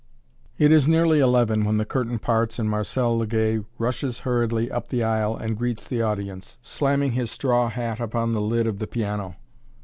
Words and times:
It 0.57 0.71
is 0.71 0.87
nearly 0.87 1.19
eleven 1.19 1.63
when 1.63 1.77
the 1.77 1.85
curtain 1.85 2.17
parts 2.17 2.57
and 2.57 2.67
Marcel 2.67 3.19
Legay 3.19 3.63
rushes 3.77 4.21
hurriedly 4.21 4.71
up 4.71 4.89
the 4.89 5.03
aisle 5.03 5.37
and 5.37 5.55
greets 5.55 5.83
the 5.83 6.01
audience, 6.01 6.57
slamming 6.63 7.11
his 7.11 7.29
straw 7.29 7.69
hat 7.69 7.99
upon 7.99 8.31
the 8.31 8.41
lid 8.41 8.65
of 8.65 8.79
the 8.79 8.87
piano. 8.87 9.35